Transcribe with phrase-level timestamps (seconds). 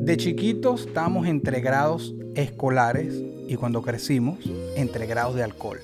[0.00, 3.14] De chiquitos estábamos entre grados escolares
[3.46, 4.38] y cuando crecimos
[4.74, 5.78] entre grados de alcohol.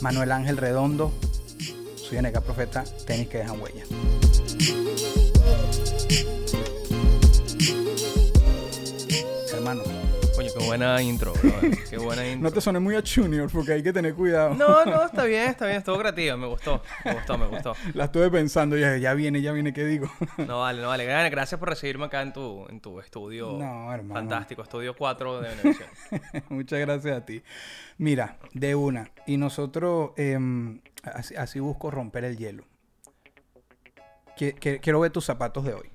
[0.00, 1.12] Manuel Ángel Redondo,
[1.94, 3.84] soy NK Profeta, tenis que dejan huella.
[10.58, 11.78] Qué buena intro, brother.
[11.90, 12.48] Qué buena intro.
[12.48, 14.54] no te sones muy a Junior porque hay que tener cuidado.
[14.54, 17.74] No, no, está bien, está bien, estuvo creativa, me gustó, me gustó, me gustó.
[17.94, 20.10] La estuve pensando y dije, ya viene, ya viene, ¿qué digo?
[20.38, 21.06] No vale, no vale.
[21.08, 23.52] Gra- Gracias por recibirme acá en tu, en tu estudio.
[23.58, 24.14] No, hermano.
[24.14, 25.88] Fantástico, estudio 4 de Venevisión.
[26.48, 27.42] Muchas gracias a ti.
[27.98, 29.10] Mira, de una.
[29.26, 32.64] Y nosotros em, así, así busco romper el hielo.
[34.36, 35.90] Quiero ver tus zapatos de hoy.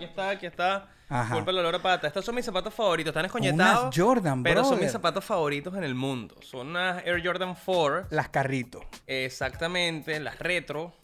[0.00, 0.88] Aquí está, aquí está.
[1.10, 1.34] Ajá.
[1.34, 2.06] Culpa el olor a pata.
[2.06, 3.10] Estos son mis zapatos favoritos.
[3.10, 3.82] Están escoñetados.
[3.82, 6.36] Unas Jordan, Pero son mis zapatos favoritos en el mundo.
[6.40, 8.06] Son unas Air Jordan 4.
[8.08, 8.82] Las carritos.
[9.06, 10.94] Exactamente, las retro.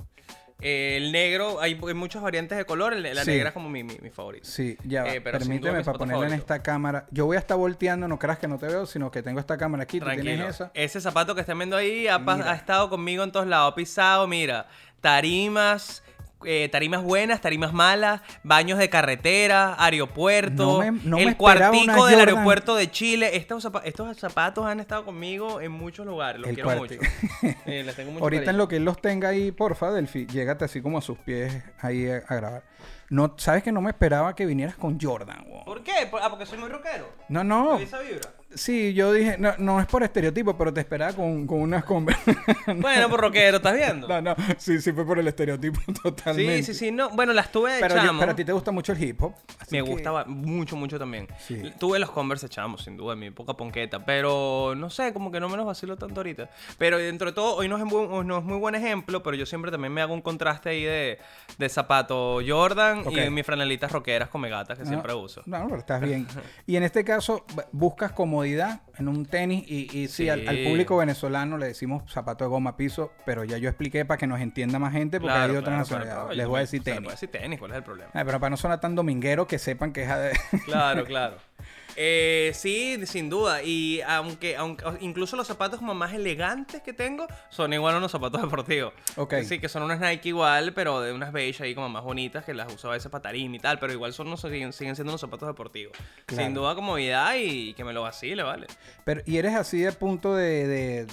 [0.62, 2.96] Eh, el negro, hay, hay muchas variantes de color.
[2.96, 3.32] La Sí.
[3.32, 4.46] negra es como mi, mi, mi favorito.
[4.48, 5.04] Sí, ya.
[5.08, 7.04] Eh, pero Permíteme para ponerla en esta cámara.
[7.10, 9.58] Yo voy a estar volteando, no creas que no te veo, sino que tengo esta
[9.58, 9.98] cámara aquí.
[9.98, 10.30] Tú Tranquilo.
[10.36, 10.70] tienes esa.
[10.72, 13.72] Ese zapato que están viendo ahí ha, ha estado conmigo en todos lados.
[13.72, 14.66] Ha pisado, mira,
[15.02, 16.02] tarimas,
[16.44, 22.20] eh, tarimas buenas, tarimas malas, baños de carretera, aeropuerto, No me- no el cuartico del
[22.20, 23.36] aeropuerto de Chile.
[23.36, 26.40] Estos, zapa- estos zapatos han estado conmigo en muchos lugares.
[26.40, 26.94] Los El quiero mucho.
[27.66, 28.58] Eh, les tengo mucho Ahorita en cariño.
[28.58, 32.08] lo que él los tenga ahí, porfa, Delphi, llégate así como a sus pies ahí
[32.08, 32.62] a, a grabar.
[33.08, 35.44] No, ¿Sabes que no me esperaba que vinieras con Jordan?
[35.48, 35.64] weón?
[35.64, 35.92] ¿Por qué?
[36.20, 37.08] Ah, porque soy muy rockero.
[37.28, 37.76] No, no.
[37.76, 38.28] ¿Te esa vibra?
[38.56, 42.36] Sí, yo dije, no, no es por estereotipo, pero te esperaba con, con unas Converse.
[42.76, 44.08] Bueno, por rockero, ¿estás viendo?
[44.08, 46.62] no, no, sí, sí fue por el estereotipo totalmente.
[46.62, 46.90] Sí, sí, sí.
[46.92, 48.20] No, bueno, las tuve de Pero, yo- chamo.
[48.20, 49.34] pero a ti te gusta mucho el hip hop.
[49.70, 51.28] Me que- gustaba mucho, mucho también.
[51.46, 51.62] Sí.
[51.78, 54.04] Tuve los Converse chamos, sin duda, en mi época ponqueta.
[54.04, 56.50] Pero no sé, como que no me los vacilo tanto ahorita.
[56.78, 59.46] Pero dentro de todo, hoy no es, bu- no es muy buen ejemplo, pero yo
[59.46, 61.18] siempre también me hago un contraste ahí de,
[61.58, 65.42] de zapato Jordan y mis franelitas rockeras con megatas que No, siempre uso.
[65.46, 66.26] No, pero estás bien.
[66.66, 68.12] Y en este caso, buscas
[68.46, 69.64] comodidad en un tenis.
[69.68, 73.68] Y, y sí, Al, público venezolano le decimos zapato de goma piso, pero ya yo
[73.68, 76.22] expliqué para que nos entienda más gente, porque hay otras claro, nacionalidades.
[76.22, 77.04] claro, Les voy a decir se le tenis.
[77.06, 78.10] puede decir tenis, ¿cuál es el problema?
[78.14, 80.32] Ay, pero para no sonar tan dominguero, que sepan que es de...
[80.64, 81.36] Claro, claro.
[81.96, 83.62] Eh, sí, sin duda.
[83.62, 88.12] Y aunque, aunque incluso los zapatos como más elegantes que tengo son igual a unos
[88.12, 88.92] zapatos deportivos.
[89.16, 89.34] Ok.
[89.44, 92.54] Sí, que son unas Nike igual, pero de unas beige ahí como más bonitas que
[92.54, 95.12] las uso a veces para tarima y tal, pero igual son unos, siguen, siguen siendo
[95.12, 95.96] unos zapatos deportivos.
[96.26, 96.44] Claro.
[96.44, 98.66] Sin duda comodidad y que me lo vacile, ¿vale?
[99.04, 101.06] Pero, ¿Y eres así de punto de, de-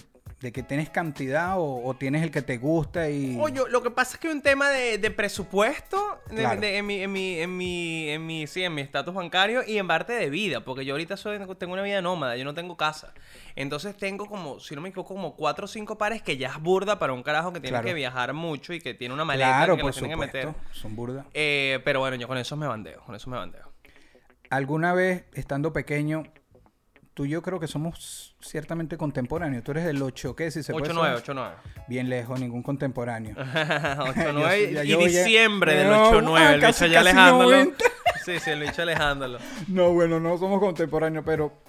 [0.43, 3.37] de que tienes cantidad o, o tienes el que te gusta y...
[3.39, 6.59] Oye, lo que pasa es que hay un tema de, de presupuesto de- Claro.
[6.59, 9.77] de- en mi, en mi, en mi, en mi, sí, en mi estatus bancario y
[9.77, 12.75] en parte de vida, porque yo ahorita soy, tengo una vida nómada, yo no tengo
[12.75, 13.13] casa.
[13.55, 16.59] Entonces tengo como, si no me equivoco, como cuatro o cinco pares que ya es
[16.61, 17.87] burda para un carajo que tiene Claro.
[17.87, 20.49] que viajar mucho y que tiene una maleta Claro, que por nos tiene que meter.
[20.73, 21.25] Son burdas.
[21.33, 23.71] Eh, pero bueno, yo con eso me bandeo, con eso me bandeo.
[24.49, 26.23] ¿Alguna vez, estando pequeño,
[27.13, 29.63] tú y yo creo que somos ciertamente contemporáneos?
[29.63, 30.49] Tú eres del 8, ¿qué?
[30.51, 31.23] Si se puede 8-9, saber?
[31.23, 31.51] 8-9.
[31.87, 33.35] Bien lejos, ningún contemporáneo.
[33.37, 37.51] 8-9 ya y yo a- diciembre del No, 8-9, ah, el casi- bicho ya alejándolo.
[37.51, 37.85] 90.
[38.25, 39.37] Sí, sí, el bicho alejándolo.
[39.67, 41.61] No, bueno, no somos contemporáneos, pero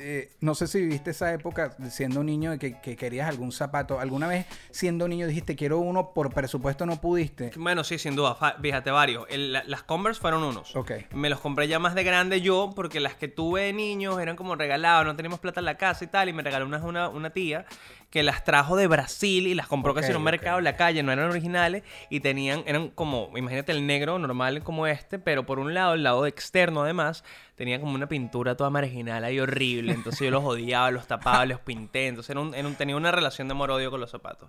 [0.00, 4.00] eh, no sé si viviste esa época siendo niño de que, que querías algún zapato.
[4.00, 7.50] ¿Alguna vez siendo niño dijiste quiero uno, por presupuesto no pudiste?
[7.56, 8.36] Bueno, sí, sin duda.
[8.62, 9.26] Fíjate, varios.
[9.28, 10.74] El- la- las Converse fueron unos.
[10.76, 10.92] Ok.
[11.12, 14.36] Me los compré ya más de grande yo, porque las que tuve de niños eran
[14.36, 17.08] como regalados, no teníamos plata en la casa y tal, y me regaló una, una,
[17.08, 17.66] una tía
[18.10, 20.76] que las trajo de Brasil y las compró Ok, casi en un mercado en la
[20.76, 25.44] calle, no eran originales, y tenían, eran como, imagínate el negro normal como este, pero
[25.44, 27.22] por un lado, el lado externo además,
[27.54, 31.60] tenía como una pintura toda marginal ahí horrible, entonces yo los odiaba, los tapaba, los
[31.60, 34.48] pinté, entonces era un, era un- tenía una relación de amor-odio con los zapatos.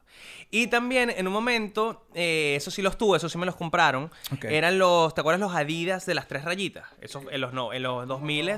[0.51, 4.11] Y también en un momento, eh, eso sí los tuve, eso sí me los compraron,
[4.31, 4.45] Ok.
[4.45, 6.85] eran los, ¿te acuerdas los Adidas de las tres rayitas?
[7.01, 8.51] Esos, en los, no, en los 2000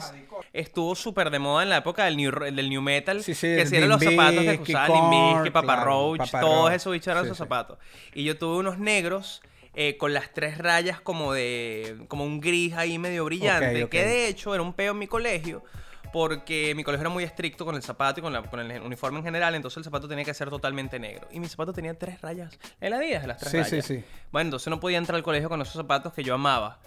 [0.54, 3.66] estuvo súper de moda en la época del New, del new Metal, Sí, sí, que
[3.66, 6.74] si eran los zapatos que usaban Bizkit, Korn, Papa claro, Roach, Papa todos Roach.
[6.76, 7.36] esos bichos eran Sí, sí.
[7.38, 7.78] zapatos.
[8.14, 9.42] Y yo tuve unos negros
[9.74, 13.92] eh, con las tres rayas como de, como un gris ahí medio brillante, Ok, ok.
[13.92, 15.64] que de hecho era un peo en mi colegio.
[16.12, 19.20] Porque mi colegio era muy estricto con el zapato y con, la- con el uniforme
[19.20, 21.26] en general, entonces el zapato tenía que ser totalmente negro.
[21.32, 22.58] Y mi zapato tenía tres rayas.
[22.82, 23.86] En la 10 de las tres Sí, rayas.
[23.86, 24.04] sí, sí.
[24.30, 26.80] Bueno, entonces no podía entrar al colegio con esos zapatos que yo amaba.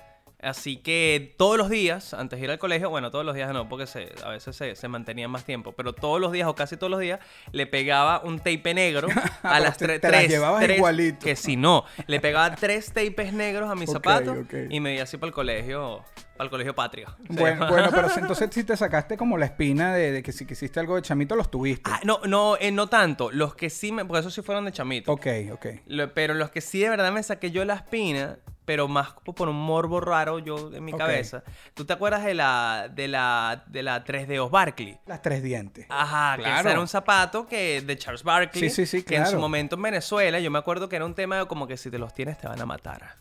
[0.44, 3.68] Así que todos los días, antes de ir al colegio, bueno, todos los días no,
[3.68, 6.76] porque se, a veces se, se mantenía más tiempo, pero todos los días o casi
[6.76, 7.18] todos los días
[7.52, 9.08] le pegaba un tape negro
[9.42, 10.28] a las Te- tre- te tres.
[10.28, 11.18] llevabas tres- igualito.
[11.24, 14.36] Que si no, le pegaba tres tapes negros a mis zapatos
[14.70, 16.04] y me iba así para el colegio,
[16.36, 17.14] para el colegio patria.
[17.28, 20.46] Bueno, bueno, pero si- entonces si te sacaste como la espina de, de que si
[20.46, 21.90] quisiste algo de chamito, los tuviste.
[21.90, 23.30] Ah, no, no, eh, no tanto.
[23.30, 24.04] Los que sí me.
[24.04, 25.12] Porque esos sí fueron de chamito.
[25.12, 25.66] ok, ok.
[25.86, 29.34] Lo- pero los que sí de verdad me saqué yo la espina, pero más como
[29.34, 30.98] por un morbo raro yo en mi Ok.
[30.98, 31.42] cabeza.
[31.74, 34.98] ¿Tú te acuerdas de la de la de la 3D Barkley?
[35.06, 35.86] Las tres dientes.
[35.90, 36.60] Ajá, que Claro.
[36.60, 38.70] ese era un zapato que de Charles Barkley.
[38.70, 39.40] Sí, sí, sí, Que en su claro.
[39.40, 41.98] momento en Venezuela, yo me acuerdo que era un tema de como que si te
[41.98, 43.16] los tienes te van a matar.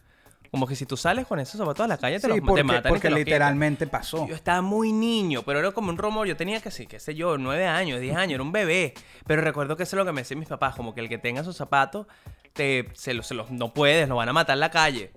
[0.53, 2.41] Como que si tú sales con esos zapatos a la calle te, Sí, los, te
[2.43, 2.83] porque, matan.
[2.91, 3.25] porque te los quitan.
[3.33, 4.27] literalmente pasó.
[4.27, 6.27] Yo estaba muy niño, pero era como un rumor.
[6.27, 8.93] Yo tenía que sí, qué sé yo, nueve años, diez años, era un bebé.
[9.25, 11.17] Pero recuerdo que eso es lo que me decían mis papás, como que el que
[11.17, 12.05] tenga sus zapatos,
[12.53, 15.11] te, se los, se los- no puedes, lo van a matar en la calle.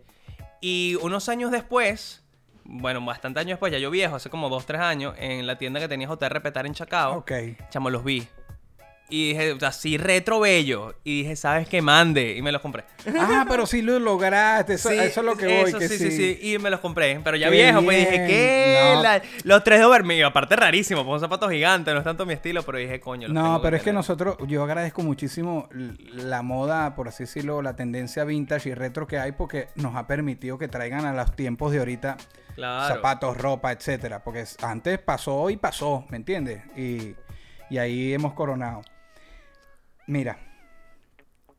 [0.62, 2.24] Y unos años después,
[2.64, 5.80] bueno, bastante años después, ya yo viejo, hace como dos, tres años, en la tienda
[5.80, 7.32] que tenía JR Petar en Chacao, Ok.
[7.68, 8.26] chamo, los vi.
[9.08, 10.96] Y dije, así retro bello.
[11.04, 11.80] Y dije, ¿sabes qué?
[11.80, 12.34] Mande.
[12.36, 12.84] Y me los compré.
[13.20, 14.74] Ah, pero sí lo lograste.
[14.74, 15.68] Eso, Sí, eso es lo que voy.
[15.70, 17.20] eso que sí, sí, sí, Y me los compré.
[17.22, 18.26] Pero ya Qué viejo, pues dije, bien.
[18.26, 18.92] ¿qué?
[18.96, 19.02] No.
[19.04, 20.26] La- los tres de Overmillo.
[20.26, 23.28] Aparte rarísimo, pues un zapato gigante, no es tanto mi estilo, pero dije, coño.
[23.28, 25.68] los No, tengo pero es que nosotros, yo agradezco muchísimo
[26.12, 30.08] la moda, por así decirlo, la tendencia vintage y retro que hay porque nos ha
[30.08, 32.16] permitido que traigan a los tiempos de ahorita
[32.56, 32.92] Claro.
[32.92, 34.24] zapatos, ropa, etcétera.
[34.24, 36.62] Porque es- antes pasó y pasó, ¿me entiendes?
[36.76, 37.14] Y,
[37.70, 38.82] y ahí hemos coronado.
[40.06, 40.38] Mira,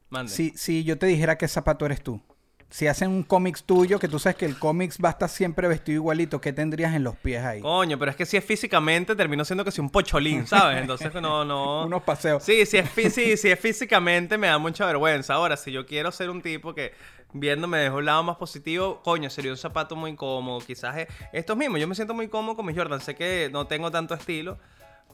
[0.10, 0.32] Mande.
[0.32, 2.22] si, si yo te dijera qué zapato eres tú,
[2.70, 5.68] si hacen un cómics tuyo, que tú sabes que el cómics va a estar siempre
[5.70, 7.62] vestido igualito, ¿qué tendrías en los pies ahí?
[7.62, 10.82] Coño, pero es que si es físicamente, terminó siendo que si un pocholín, ¿sabes?
[10.82, 11.84] Entonces no, no.
[11.86, 12.44] Unos paseos.
[12.44, 15.34] Sí, si es, sí, si es físicamente me da mucha vergüenza.
[15.36, 16.92] Ahora, si yo quiero ser un tipo que
[17.34, 20.60] viéndome de un lado más positivo, coño, sería un zapato muy cómodo.
[20.60, 23.00] Quizás es- estos mismos, yo me siento muy cómodo con mis Jordan.
[23.00, 24.58] Sé que no tengo tanto estilo,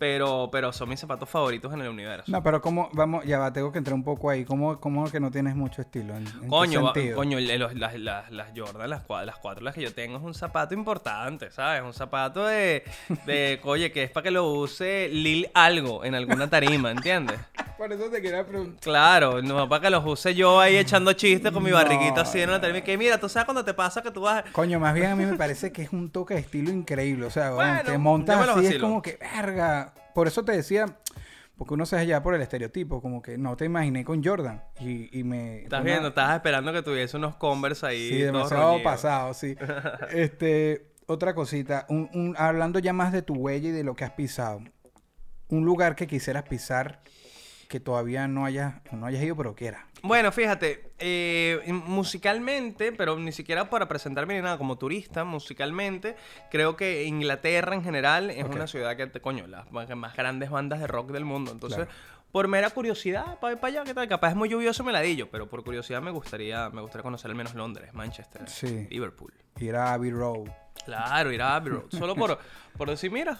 [0.03, 2.29] pero, pero son mis zapatos favoritos en el universo.
[2.29, 4.43] No, pero como, vamos, ya va, tengo que entrar un poco ahí.
[4.43, 6.13] ¿Cómo, cómo que no tienes mucho estilo?
[6.17, 9.73] ¿En, en Coño, va- coño, los- las, las, las Jordan, las, cua- las cuatro las
[9.73, 11.83] que yo tengo, es un zapato importante, ¿sabes?
[11.83, 12.83] Un zapato de,
[13.25, 17.39] de oye, que es para que lo use Lil algo en alguna tarima, ¿entiendes?
[17.77, 18.81] Por eso te quería preguntar.
[18.81, 22.41] Claro, no para que los use yo ahí echando chistes con mi No, barriguita así
[22.41, 22.81] en una tarima.
[22.81, 24.43] Que mira, tú sabes cuando te pasa que tú vas...
[24.51, 27.25] Coño, más bien a mí me parece que es un toque de estilo increíble.
[27.25, 29.92] O sea, Bueno, te montas así, es como que, verga.
[30.13, 30.97] Por eso te decía,
[31.57, 34.63] porque uno se llevar por el estereotipo, como que no te imaginé con Jordan.
[34.79, 35.63] Y, y me.
[35.63, 38.09] Estás una- viendo, estabas esperando que tuviese unos Converse ahí.
[38.09, 39.55] Sí, demasiado pasado, sí.
[40.11, 44.03] este, otra cosita, un, un- hablando ya más de tu huella y de lo que
[44.03, 44.61] has pisado.
[45.49, 47.01] Un lugar que quisieras pisar
[47.73, 49.81] que todavía no hayas, no hayas ido, pero quieras.
[50.03, 56.15] Bueno, fíjate, eh, musicalmente, pero ni siquiera para presentarme ni nada, como turista, musicalmente,
[56.51, 60.81] creo que Inglaterra en general es una ciudad que, coño, las más más grandes bandas
[60.81, 61.51] de rock del mundo.
[61.51, 61.91] Entonces, Claro.
[62.33, 64.07] Por mera curiosidad, para ir para allá, ¿qué tal?
[64.09, 67.53] Capaz es muy lluvioso meladillo, pero por curiosidad me gustaría, me gustaría conocer al menos
[67.53, 68.87] Londres, Manchester, Sí.
[68.89, 69.31] Liverpool.
[69.59, 70.49] Ir a Abbey Road.
[70.83, 71.83] Claro, ir a Abbey Road.
[71.91, 72.39] Solo por,
[72.75, 73.37] por decir, mira,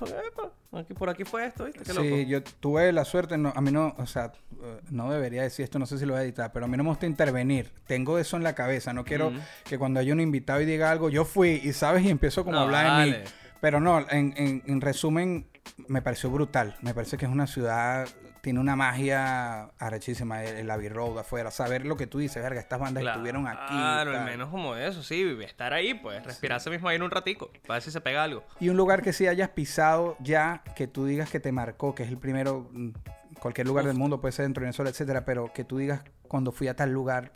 [0.73, 1.81] aquí, por aquí fue esto, ¿viste?
[1.83, 2.05] Qué loco.
[2.07, 4.31] Sí, yo tuve la suerte, no, a mí no, o sea,
[4.61, 6.77] eh, no debería decir esto, no sé si lo voy a editar, pero a mí
[6.77, 7.71] no me gusta intervenir.
[7.87, 9.33] Tengo eso en la cabeza, no quiero
[9.65, 12.57] que cuando haya un invitado y diga algo, yo fui y sabes y empiezo como
[12.57, 13.17] a No, hablar de mí.
[13.59, 15.47] Pero no, en, en- en resumen,
[15.87, 16.75] me pareció brutal.
[16.81, 18.07] Me parece que es una ciudad,
[18.43, 21.49] tiene una magia arrechísima, el, el Abbey Road afuera.
[21.49, 23.73] Saber lo que tú dices, verga, estas bandas estuvieron aquí.
[23.73, 27.75] Claro, al menos como eso, sí, estar ahí, pues, respirarse mismo aire un ratico, para
[27.75, 28.43] ver si se pega algo.
[28.59, 32.03] Y un lugar que sí hayas pisado ya, que tú digas que te marcó, que
[32.03, 32.89] es el primero, mm,
[33.39, 36.01] cualquier lugar del mundo, puede ser dentro de Venezuela, etcétera, pero que tú digas
[36.33, 37.31] cuando fui a tal lugar,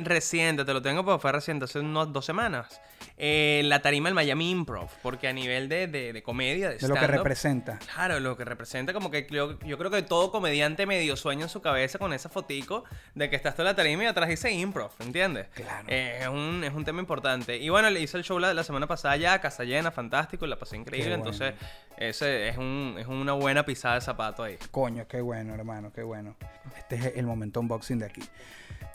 [0.00, 2.80] Reciente, te lo tengo porque fue reciente, hace unas dos semanas.
[3.16, 6.86] Eh, la tarima del Miami Improv, porque a nivel de, de- de comedia, de, de
[6.86, 7.80] lo que representa.
[7.94, 11.48] Claro, lo que representa como que yo, yo creo que todo comediante medio sueña en
[11.48, 12.84] su cabeza con esa fotico
[13.16, 15.48] de que estás tú en la tarima y atrás dice improv, ¿entiendes?
[15.48, 15.88] Claro.
[15.88, 17.56] Eh, es, un, es un tema importante.
[17.56, 20.56] Y bueno, le hice el show la, la semana pasada ya, casa llena, fantástico, la
[20.56, 21.16] pasé increíble.
[21.16, 21.24] Bueno.
[21.32, 21.54] Entonces,
[21.96, 24.56] ese es, un, es una buena pisada de zapato ahí.
[24.70, 26.36] Coño, qué bueno, hermano, qué bueno.
[26.76, 28.22] Este es el momento unboxing de aquí.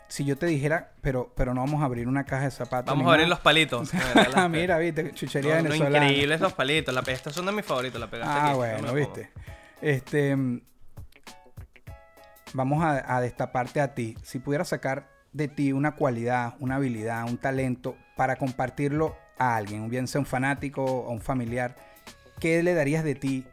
[0.08, 2.86] Si yo te dijera, pero, pero no vamos a abrir una caja de zapatos.
[2.94, 3.90] Vamos a abrir los palitos.
[4.34, 6.06] Ah, Mira, viste, chuchería No, no, venezolana.
[6.06, 6.94] increíbles los palitos.
[6.94, 9.30] La, estos son de mis favoritos, la pegaste Ah, aquí, bueno, no viste.
[9.80, 10.36] Este.
[12.52, 14.16] Vamos a, a destaparte a ti.
[14.22, 19.88] Si pudieras sacar de ti una cualidad, una habilidad, un talento para compartirlo a alguien,
[19.88, 21.74] bien sea un fanático o un familiar,
[22.38, 23.44] ¿qué le darías de ti?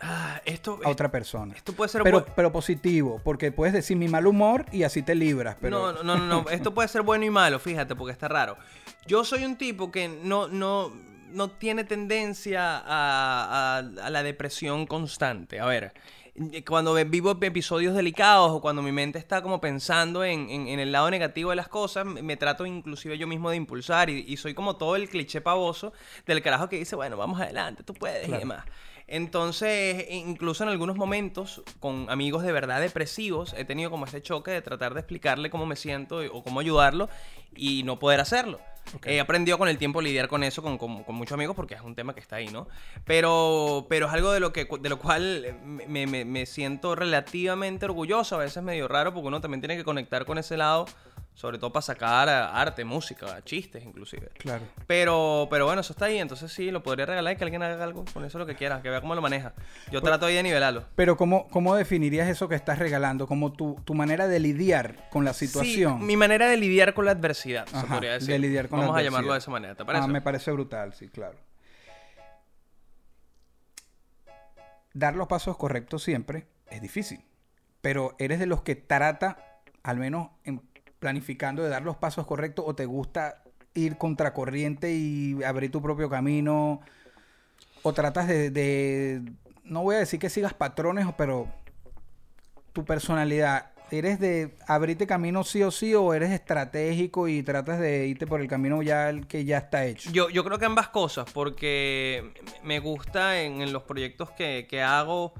[0.00, 1.54] Ah, esto, a otra persona.
[1.54, 5.14] esto puede ser Pero, pero positivo, porque puedes decir mi mal humor y así te
[5.14, 5.56] libras.
[5.60, 5.92] Pero...
[5.92, 6.50] No, no, no, no.
[6.50, 8.56] Esto puede ser bueno y malo, fíjate, porque está raro.
[9.06, 10.92] Yo soy un tipo que no, no,
[11.30, 15.58] no tiene tendencia a, a- a la depresión constante.
[15.60, 15.94] A ver,
[16.66, 20.80] cuando ve- vivo episodios delicados o cuando mi mente está como pensando en, en- en
[20.80, 24.36] el lado negativo de las cosas, me, trato inclusive yo mismo de impulsar y, y
[24.36, 25.92] soy como todo el cliché pavoso
[26.26, 28.64] del carajo que dice, bueno, vamos adelante, tú puedes y demás.
[29.06, 34.50] Entonces, incluso en algunos momentos, con amigos de verdad depresivos, he tenido como este choque
[34.50, 37.08] de tratar de explicarle cómo me siento o cómo ayudarlo
[37.54, 38.60] y no poder hacerlo.
[39.06, 41.74] He aprendido con el tiempo a lidiar con eso, con, con- con muchos amigos, porque
[41.74, 42.66] es un tema que está ahí, ¿no?
[43.06, 47.86] Pero, pero es algo de lo, que, de lo cual me, me- me siento relativamente
[47.86, 50.84] orgulloso, a veces medio raro, porque uno también tiene que conectar con ese lado,
[51.34, 54.28] sobre todo para sacar arte, música, chistes inclusive.
[54.38, 54.62] Claro.
[54.86, 57.82] Pero, pero bueno, eso está ahí, entonces sí, lo podría regalar y que alguien haga
[57.82, 59.52] algo con eso lo que quiera, que vea cómo lo maneja.
[59.90, 60.84] Yo trato ahí de nivelarlo.
[60.94, 63.26] Pero ¿cómo, ¿cómo definirías eso que estás regalando?
[63.26, 65.98] Como tu, tu manera de lidiar con la situación.
[66.00, 68.28] Sí, mi manera de lidiar con la adversidad, se podría decir.
[68.30, 69.10] de lidiar con la Vamos a adversidad.
[69.18, 70.04] llamarlo de esa manera, ¿te parece?
[70.04, 71.36] Ah, me parece brutal, sí, claro.
[74.92, 77.20] Dar los pasos correctos siempre es difícil,
[77.80, 80.62] pero eres de los que trata, al menos en
[81.04, 83.42] planificando, de dar los pasos correctos o te gusta
[83.74, 86.80] ir contracorriente y abrir tu propio camino
[87.82, 89.20] o tratas de,
[89.64, 91.46] no voy a decir que sigas patrones, pero
[92.72, 98.06] tu personalidad, ¿eres de abrirte camino sí o sí o eres estratégico y tratas de
[98.06, 100.10] irte por el camino ya el que ya está hecho?
[100.10, 102.32] Yo, yo creo que ambas cosas, porque
[102.62, 105.34] me gusta en, en los proyectos que, que hago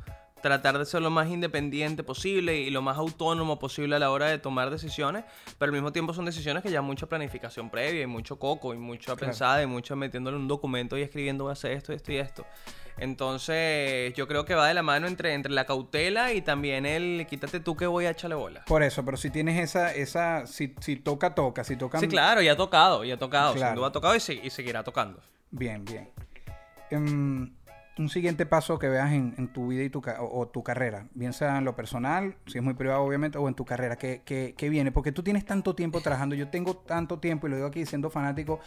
[0.45, 4.27] tratar de ser lo más independiente posible y lo más autónomo posible a la hora
[4.27, 5.25] de tomar decisiones,
[5.59, 8.77] pero al mismo tiempo son decisiones que ya mucha planificación previa y mucho coco y
[8.77, 9.21] mucha Claro.
[9.21, 12.45] pensada y mucho metiéndole un documento y escribiendo voy a hacer esto, esto y esto.
[12.99, 17.27] Entonces yo creo que va de la mano entre, entre la cautela y también el
[17.29, 18.65] quítate tú que voy a echarle bola.
[18.67, 21.99] Por eso, pero si tienes esa, esa, si, si toca, toca, si toca...
[22.01, 23.71] Sí, claro, ya ha tocado, ya ha tocado, Claro.
[23.71, 25.21] sin duda ha tocado y, se- y seguirá tocando.
[25.51, 26.11] Bien, bien.
[26.91, 27.51] Em,
[27.99, 31.07] un siguiente paso que veas en, en tu vida y tu, o, o tu carrera,
[31.15, 34.23] bien sea en lo personal, si es muy privado obviamente, o en tu carrera, que,
[34.25, 37.57] que, que viene, porque tú tienes tanto tiempo trabajando, yo tengo tanto tiempo, y lo
[37.57, 38.59] digo aquí siendo fanático,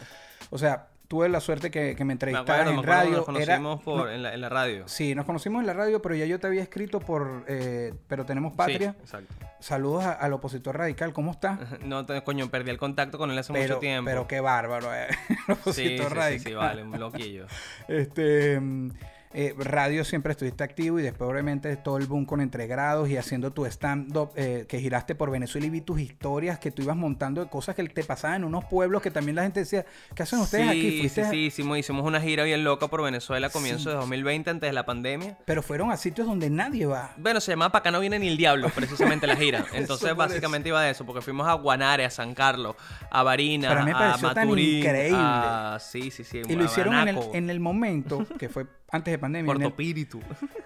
[0.50, 2.72] o sea, tuve la suerte que, que me me en radio.
[2.76, 4.86] nos era- conocimos por, en, la, en la radio.
[4.88, 8.26] Sí, nos conocimos en la radio, pero ya yo te había escrito por, eh, pero
[8.26, 8.92] tenemos patria.
[8.92, 9.34] Sí, exacto.
[9.60, 11.58] Saludos a- al opositor radical, ¿cómo está?
[11.84, 14.04] No, coño, perdí el contacto con él hace Pero, mucho tiempo.
[14.06, 15.06] pero qué bárbaro, eh.
[15.48, 16.44] el opositor sí, sí, radical.
[16.44, 17.46] sí, vale, un loquillo.
[17.88, 18.90] Este, mm,
[19.32, 23.50] eh, radio siempre estuviste activo y después obviamente todo el boom con entregrados y haciendo
[23.52, 27.42] tu stand-up eh, que giraste por Venezuela y vi tus historias que tú ibas montando
[27.44, 30.38] de cosas que te pasaban en unos pueblos que también la gente decía, ¿qué hacen
[30.40, 30.90] ustedes sí, aquí?
[30.90, 33.92] sí, Fuiste a- sí, hicimos, hicimos una gira bien loca por Venezuela a comienzos de
[33.94, 35.36] 2020, antes de la pandemia.
[35.44, 37.12] Pero fueron a sitios donde nadie va.
[37.18, 39.64] Bueno, se llamaba Pa' acá no viene ni el diablo, precisamente la gira.
[39.74, 42.76] Entonces, básicamente iba de eso, porque fuimos a Guanare, a San Carlos,
[43.10, 45.16] a Barinas, Pero a mí me a pareció tan increíble.
[45.16, 46.42] a- Sí, sí, sí.
[46.48, 49.72] Y lo hicieron en el, en el momento, que fue antes de pandemia, Puerto el-
[49.74, 50.20] Píritu.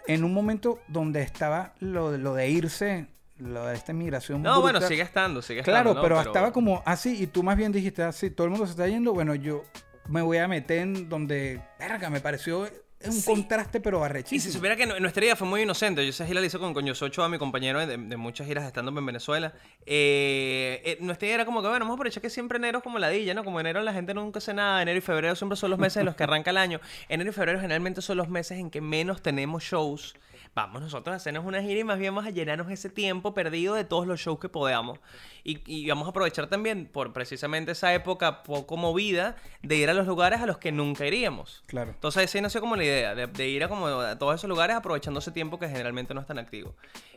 [0.07, 3.07] en un momento donde estaba lo, de- lo de irse,
[3.39, 4.43] lo de esta inmigración.
[4.43, 5.95] No, bueno, sigue estando, sigue Claro, estando.
[5.95, 6.03] ¿no?
[6.03, 8.87] pero, estaba como así y tú más bien dijiste así, todo el mundo se está
[8.87, 9.65] yendo, bueno, yo
[10.09, 12.69] me voy a meter en donde, verga, me pareció
[13.07, 13.25] un Sí.
[13.25, 14.51] contraste pero Y arrechísimo.
[14.51, 16.03] si supiera que nu- nuestra idea fue muy inocente.
[16.05, 18.65] Yo esa gira la hice con Coño Socho, a mi compañero de, de muchas giras
[18.65, 19.53] estando en Venezuela.
[19.87, 22.85] Eh, eh, nuestra idea era como que, bueno, vamos a aprovechar que siempre enero es
[22.85, 23.45] como ladilla, ¿no?
[23.45, 24.83] Como enero la gente nunca hace nada.
[24.83, 26.81] Enero y febrero siempre son los meses en los que arranca el año.
[27.09, 30.15] Enero y febrero generalmente son los meses en que menos tenemos shows.
[30.55, 33.75] Vamos nosotros a hacernos una gira y más bien vamos a llenarnos ese tiempo perdido
[33.75, 34.99] de todos los shows que podamos.
[35.45, 39.95] Y, y vamos a aprovechar también por precisamente esa época poco movida de ir a
[39.95, 41.65] los lugares a los que nunca iríamos.
[41.67, 41.93] Claro.
[41.93, 44.77] Entonces así nació como la idea de, de ir a, como a todos esos lugares
[44.77, 46.75] aprovechando ese tiempo que generalmente no es tan activo.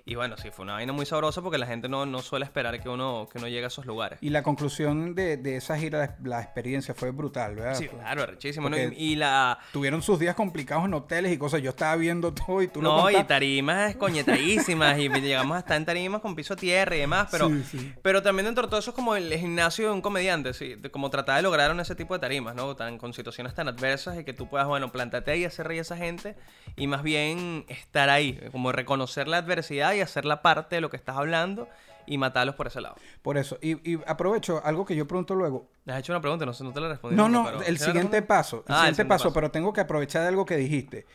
[0.07, 2.79] Y bueno, sí, fue una vaina muy sabrosa porque la gente no, no suele esperar
[2.79, 4.19] que uno, que uno llegue a esos lugares.
[4.21, 7.73] Y la conclusión de, de esa gira, la experiencia fue brutal, ¿verdad?
[7.73, 8.69] Sí, claro, arrechísimo.
[8.69, 8.77] ¿no?
[8.77, 9.57] Y, y la...
[9.73, 11.61] Tuvieron sus días complicados en hoteles y cosas.
[11.63, 13.24] Yo estaba viendo todo y tú lo No, contaste.
[13.25, 17.93] Tarimas coñetadísimas y llegamos hasta en tarimas con piso tierra y demás, pero, Sí, sí.
[18.01, 20.89] pero también dentro de todo eso es como el gimnasio de un comediante, sí, de
[20.91, 22.75] como tratar de lograr ese tipo de tarimas, ¿no?
[22.75, 25.79] Tan, con situaciones tan adversas y que tú puedas, bueno, plantarte ahí y hacer reír
[25.79, 26.35] a esa gente
[26.75, 30.89] y más bien estar ahí, como reconocer la adversidad y hacer la parte de lo
[30.89, 31.67] que estás hablando
[32.07, 32.95] y matarlos por ese lado.
[33.23, 33.57] Por eso.
[33.63, 35.67] Y, y aprovecho algo que yo pregunto luego.
[35.85, 37.15] Le has hecho una pregunta, no, no te la respondí.
[37.15, 38.63] No, no, pero- el ¿sí la siguiente paso.
[38.67, 39.33] El Ah, siguiente paso, paso.
[39.33, 41.07] pero tengo que aprovechar de algo que dijiste.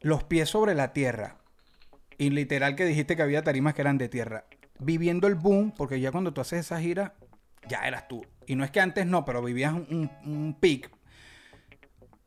[0.00, 1.36] Los pies sobre la tierra.
[2.18, 4.44] Y literal que dijiste que había tarimas que eran de tierra.
[4.78, 7.14] Viviendo el boom, porque ya cuando tú haces esa gira,
[7.68, 8.24] ya eras tú.
[8.46, 10.90] Y no es que antes no, pero vivías un, un peak.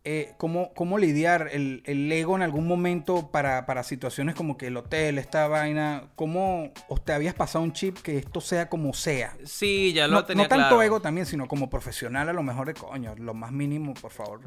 [0.06, 4.68] eh, ¿cómo, cómo lidiar el, el ego en algún momento para, para situaciones como que
[4.68, 6.10] el hotel, esta vaina?
[6.15, 9.38] ¿Cómo o te habías pasado un chip que esto sea como sea?
[9.46, 10.82] Sí, ya lo No, tenía no tanto claro.
[10.82, 14.42] ego también, sino como profesional a lo mejor de coño, lo más mínimo, por favor.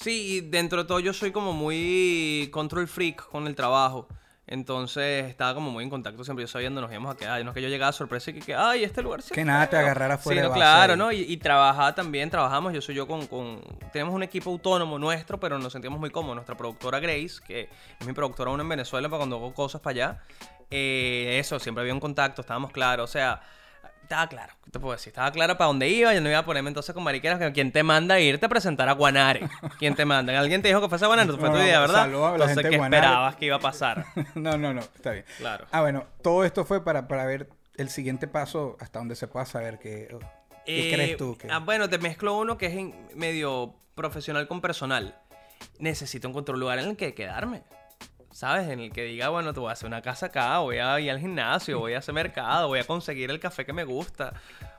[0.00, 4.06] Sí, y dentro de todo yo soy como muy control freak con el trabajo.
[4.50, 6.42] Entonces estaba como muy en contacto siempre.
[6.44, 7.44] Yo sabía dónde nos íbamos a quedar.
[7.44, 9.44] No es que yo llegaba a sorpresa y que, que, ay, este lugar sí Que
[9.44, 9.80] nada te feo".
[9.80, 10.96] agarrara fuera Sí, no, claro.
[10.96, 11.12] ¿no?
[11.12, 12.72] Y, y trabajaba también, trabajamos.
[12.72, 13.60] Yo soy yo con, con.
[13.92, 16.36] Tenemos un equipo autónomo nuestro, pero nos sentimos muy cómodos.
[16.36, 17.68] Nuestra productora Grace, que
[18.00, 20.22] es mi productora aún en Venezuela para cuando hago cosas para allá.
[20.70, 23.10] eh, eso, siempre había un contacto, estábamos claros.
[23.10, 23.42] O sea,
[24.08, 24.52] estaba claro.
[24.64, 25.10] ¿Qué te puedo decir?
[25.10, 26.12] Estaba claro para dónde iba.
[26.14, 27.38] Yo no iba a ponerme entonces con mariqueras.
[27.38, 29.48] que ¿Quién te manda a irte a presentar a Guanare?
[29.78, 30.38] ¿Quién te manda?
[30.38, 31.32] ¿Alguien te dijo que fuese a Guanare?
[31.32, 32.02] Fue tu idea, ¿verdad?
[32.04, 33.02] saludos a la Entonces, gente ¿qué Guanare.
[33.02, 34.04] esperabas que iba a pasar?
[34.34, 35.24] no, no, no, está bien.
[35.38, 35.66] Claro.
[35.70, 39.46] Ah, bueno, todo esto fue para, para ver el siguiente paso hasta donde se pueda
[39.46, 40.08] saber que...
[40.66, 41.36] ¿Qué Eh, crees tú?
[41.38, 45.18] que- ah, bueno, te mezclo uno que es en- medio profesional con personal.
[45.78, 47.62] Necesito encontrar un lugar en el que quedarme.
[48.38, 48.68] ¿Sabes?
[48.68, 51.10] En el que diga, bueno, te voy a hacer una casa acá, voy a ir
[51.10, 54.32] al gimnasio, voy a hacer mercado, voy a conseguir el café que me gusta.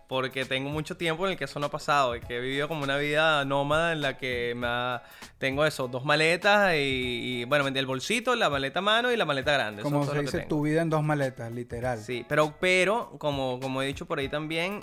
[0.07, 2.69] Porque tengo mucho tiempo en el que eso no ha pasado y que he vivido
[2.69, 5.03] como una vida nómada en la que me ha-
[5.39, 9.51] tengo eso, dos maletas y, y, bueno, el bolsito, la maleta mano y la maleta
[9.51, 9.81] grande.
[9.81, 11.99] Eso como es todo se dice, tu vida en dos maletas, literal.
[11.99, 14.79] Sí, pero, pero como, como he dicho por ahí también,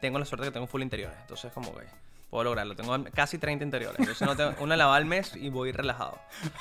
[0.00, 1.18] tengo la suerte que tengo full interiores.
[1.20, 1.84] Entonces, como que
[2.30, 2.76] puedo lograrlo.
[2.76, 3.98] Tengo casi 30 interiores.
[3.98, 6.18] Entonces, no tengo, una lavada al mes y voy relajado.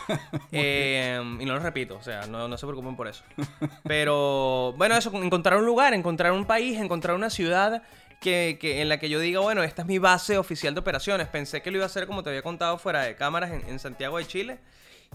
[0.51, 3.23] Eh, y no lo repito, o sea, no, no se preocupen por eso.
[3.83, 7.83] Pero, bueno, eso, encontrar un lugar, encontrar un país, encontrar una ciudad
[8.19, 11.27] que, que- en la que yo diga, bueno, esta es mi base oficial de operaciones.
[11.27, 13.79] Pensé que lo iba a hacer, como te había contado, fuera de cámaras en, en
[13.79, 14.57] Santiago de Chile,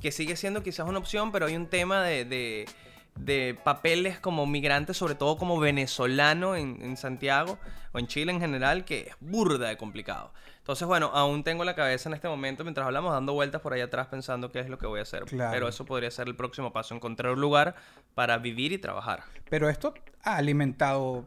[0.01, 2.67] que sigue siendo quizás una opción, pero hay un tema de, de-
[3.17, 7.59] de papeles como migrante, sobre todo como venezolano en, en Santiago
[7.93, 10.33] o en Chile en general, que es burda de complicado.
[10.65, 13.83] Entonces, bueno, aún tengo la cabeza en este momento, mientras hablamos, dando vueltas por ahí
[13.83, 15.25] atrás pensando qué es lo que voy a hacer.
[15.27, 15.53] Claro.
[15.53, 17.75] Pero eso podría ser el próximo paso, encontrar un lugar
[18.15, 19.25] para vivir y trabajar.
[19.51, 19.93] Pero esto
[20.23, 21.27] ha alimentado,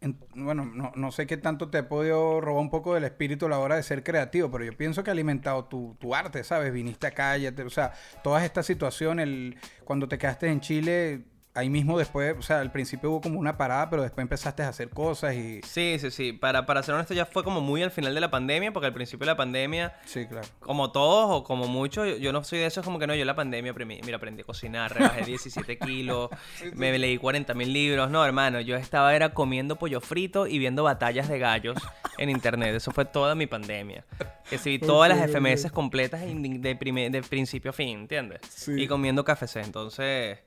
[0.00, 3.46] en- bueno, no, no sé qué tanto te he podido robar un poco del espíritu
[3.46, 6.42] a la hora de ser creativo, pero yo pienso que ha alimentado tu, tu arte,
[6.44, 6.72] ¿sabes?
[6.72, 7.92] Viniste ya te- o sea,
[8.22, 12.70] todas estas situaciones, el, cuando te quedaste en Chile, ahí mismo después, o sea, al
[12.70, 15.60] principio hubo como una parada, pero después empezaste a hacer cosas y...
[15.62, 16.32] Sí, sí, sí.
[16.32, 18.94] Para, para ser honesto, ya fue como muy al final de la pandemia, porque al
[18.94, 20.46] principio de la pandemia Sí, claro.
[20.60, 23.24] como todos o como muchos, yo, yo no soy de esos como que no, yo
[23.24, 26.30] la pandemia, mira, aprendí a cocinar, rebajé 17 kilos,
[26.74, 28.10] me leí 40 mil libros.
[28.10, 31.76] No, hermano, yo estaba era comiendo pollo frito y viendo batallas de gallos
[32.18, 32.74] en internet.
[32.76, 34.04] Eso fue toda mi pandemia.
[34.48, 38.40] Que sí, todas las FMS completas de, prime- de principio a fin, ¿entiendes?
[38.48, 38.72] Sí.
[38.82, 39.56] Y comiendo KFC.
[39.56, 40.38] Entonces,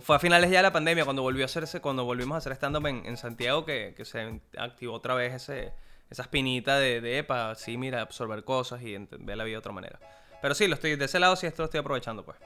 [0.00, 2.52] fue a finales ya de la pandemia cuando volvió a hacerse, cuando volvimos a hacer
[2.52, 5.72] stand-up en, en Santiago que, que se activó otra vez ese,
[6.10, 9.72] esa espinita de, de epa, sí, mira, absorber cosas y ver la vida de otra
[9.72, 9.98] manera.
[10.40, 12.38] Pero sí, lo estoy, de ese lado sí esto lo estoy aprovechando, pues.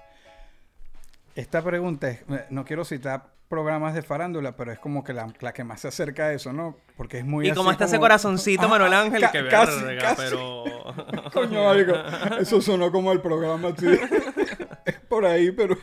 [1.34, 5.52] Esta pregunta es, no quiero citar programas de farándula, pero es como que la, la
[5.52, 6.78] que más se acerca a eso, ¿no?
[6.96, 10.02] Porque es muy Y así como está ese corazoncito, Ah, Manuel Ángel, que casi, verga,
[10.02, 10.22] casi.
[10.22, 10.64] pero...
[11.32, 11.94] Coño, algo.
[12.40, 13.86] Eso sonó como el programa, sí.
[14.86, 15.76] es por ahí, pero...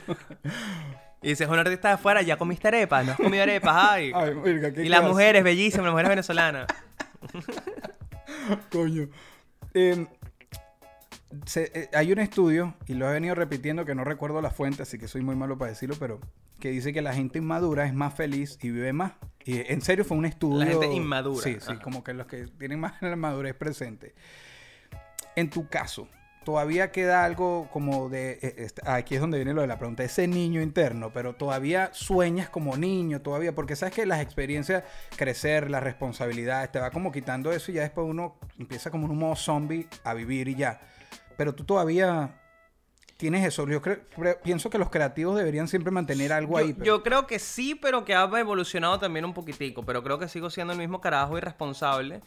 [1.21, 4.11] Y si es un artista de afuera, ya comiste arepas, no has comido arepas, ay.
[4.15, 6.67] Ay, verga, ¿qué y las mujeres, bellísimas, las mujeres venezolanas.
[8.71, 9.09] Coño.
[9.73, 10.07] Eh,
[11.45, 14.83] se- eh, hay un estudio, y lo he venido repitiendo, que no recuerdo la fuente,
[14.83, 16.19] así que soy muy malo para decirlo, pero
[16.59, 19.13] que dice que la gente inmadura es más feliz y vive más.
[19.45, 20.65] Y en serio fue un estudio...
[20.67, 21.43] gente inmadura.
[21.43, 21.81] Sí, sí, Ajá.
[21.81, 24.13] como que los que tienen más la madurez presente.
[25.35, 26.07] En tu caso,
[26.49, 28.39] todavía queda algo como de...
[28.41, 31.91] eh, est- aquí es donde viene lo de la pregunta, ese niño interno, pero todavía
[31.93, 34.83] sueñas como niño, todavía, porque sabes que las experiencias,
[35.15, 39.15] crecer, las responsabilidades, te va como quitando eso y ya después uno empieza como un
[39.19, 40.81] modo zombie a vivir y ya.
[41.37, 42.31] Pero tú todavía
[43.19, 43.67] tienes eso.
[43.67, 43.99] Yo creo,
[44.41, 46.71] pienso que los creativos deberían siempre mantener algo Yo, ahí.
[46.73, 49.83] pero- yo creo que sí, pero que ha evolucionado también un poquitico.
[49.83, 52.21] Pero creo que sigo siendo el mismo carajo irresponsable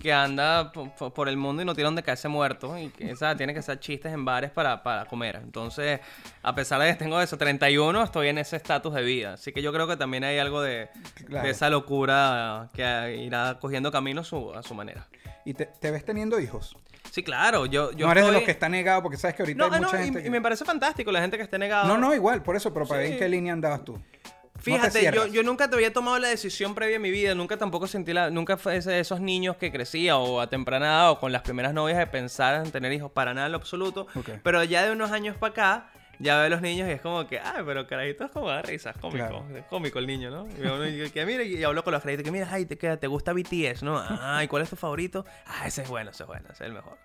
[0.00, 2.78] que anda po- po- por el mundo y no tiene donde caerse muerto.
[2.78, 5.36] Y que tiene que hacer chistes en bares para, para comer.
[5.36, 6.00] Entonces,
[6.42, 9.34] a pesar de que tengo eso, 31, estoy en ese estatus de vida.
[9.34, 10.88] Así que yo creo que también hay algo de,
[11.26, 11.44] Claro.
[11.44, 15.06] de esa locura que irá cogiendo camino su- a su manera.
[15.44, 16.74] ¿Y te, te ves teniendo hijos?
[17.10, 19.58] Sí, claro, yo, yo no eres de los que está negado, porque sabes que ahorita
[19.58, 20.20] No, hay ah, no, mucha y- gente.
[20.20, 21.84] y, que- me parece fantástico la gente que esté negada.
[21.84, 23.12] No, no, igual, por eso, pero para ver Sí.
[23.14, 23.94] en qué línea andabas tú.
[23.94, 27.56] No Fíjate, yo, yo nunca te había tomado la decisión previa en mi vida, nunca
[27.56, 31.10] tampoco sentí la, nunca fue ese de esos niños que crecía o a temprana edad
[31.10, 34.06] o con las primeras novias de pensar en tener hijos para nada en lo absoluto,
[34.14, 34.30] Ok.
[34.44, 37.26] pero ya de unos años para acá ya ve a los niños y es como
[37.26, 39.46] que, ah, pero carajito es como da risa, es cómico, Claro.
[39.56, 40.46] es cómico el niño, ¿no?
[40.46, 42.96] Y, uno, y que mira, y hablo con los carajitos, que mira, ay, te, queda,
[42.96, 43.98] te gusta BTS, ¿no?
[43.98, 45.24] Ah, ¿y cuál es tu favorito?
[45.46, 46.96] Ah, ese es bueno, ese es bueno, ese es el mejor.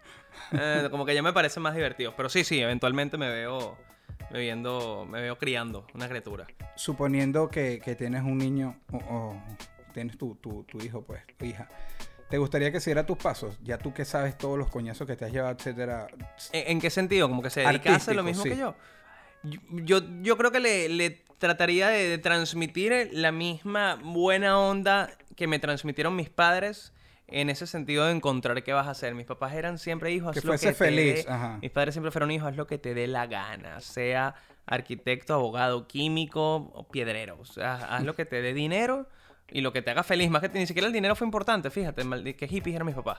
[0.51, 3.77] Eh, como que ya me parecen más divertidos, pero sí, sí, eventualmente me veo,
[4.29, 6.45] me viendo, me veo criando una criatura.
[6.75, 9.43] Suponiendo que, que tienes un niño o, o
[9.93, 11.67] tienes tu, tu, tu hijo, pues, tu hija.
[12.29, 13.57] ¿Te gustaría que siguiera tus pasos?
[13.63, 16.07] Ya tú que sabes todos los coñazos que te has llevado, etcétera.
[16.51, 17.29] ¿En, en qué sentido?
[17.29, 18.49] ¿Como que se dedicase a lo mismo sí.
[18.49, 18.75] que yo?
[19.71, 25.47] Yo, yo, creo que le, le trataría de, de transmitir la misma buena onda que
[25.47, 26.93] me transmitieron mis padres
[27.27, 29.13] en ese sentido de encontrar qué vas a hacer.
[29.13, 31.59] Mis papás eran siempre hijos, Que haz lo fuese te feliz, dé- ajá.
[31.61, 35.87] Mis padres siempre fueron hijos, haz lo que te dé la gana, sea arquitecto, abogado,
[35.87, 37.37] químico o piedrero.
[37.39, 39.07] O sea, haz lo que te dé dinero
[39.49, 40.29] y lo que te haga feliz.
[40.29, 42.03] Más que ni siquiera el dinero fue importante, fíjate,
[42.35, 43.17] que hippies eran mis papás.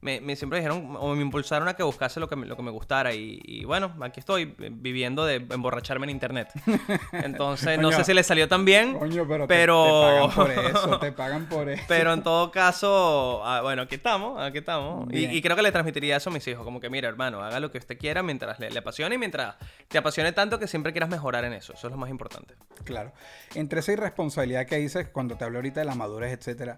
[0.00, 2.62] Me, me siempre dijeron o me impulsaron a que buscase lo que me, lo que
[2.62, 6.50] me gustara y, y bueno, aquí estoy eh, viviendo de emborracharme en internet.
[7.12, 7.96] Entonces, no Coño.
[7.98, 10.30] sé si le salió tan bien, Coño, pero, te- pero...
[10.30, 11.82] te, pagan por eso, te pagan por eso.
[11.88, 15.08] Pero en todo caso, ah, bueno, aquí estamos, aquí estamos.
[15.12, 17.58] Y, y creo que le transmitiría eso a mis hijos, como que mira, hermano, haga
[17.58, 19.56] lo que usted quiera mientras le, le apasione y mientras
[19.88, 21.72] te apasione tanto que siempre quieras mejorar en eso.
[21.72, 22.54] Eso es lo más importante.
[22.84, 23.12] Claro.
[23.56, 26.76] Entre esa irresponsabilidad que dices cuando te hablé ahorita de la madurez, etcétera,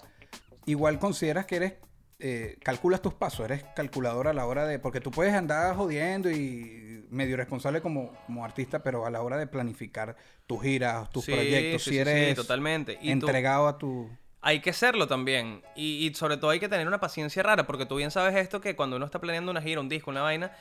[0.65, 1.75] igual consideras que eres,
[2.21, 6.31] eh, calculas tus pasos, eres calculador a la hora de, porque tú puedes andar jodiendo
[6.31, 11.25] y medio responsable como, como artista, pero a la hora de planificar tus giras, tus
[11.25, 12.93] Sí, proyectos, sí, si sí, sí, eres totalmente.
[13.01, 14.09] Y tú- entregado a tu...
[14.43, 15.63] Hay que serlo también.
[15.77, 18.61] Y, y sobre todo hay que tener una paciencia rara, porque tú bien sabes esto,
[18.61, 20.53] que cuando uno está planeando una gira, un disco, una vaina,